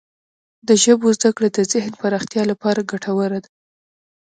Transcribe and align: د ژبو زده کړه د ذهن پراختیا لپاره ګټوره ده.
د 0.67 0.69
ژبو 0.83 1.07
زده 1.17 1.29
کړه 1.35 1.49
د 1.51 1.59
ذهن 1.73 1.93
پراختیا 2.01 2.43
لپاره 2.51 2.87
ګټوره 2.91 3.39
ده. 3.43 3.49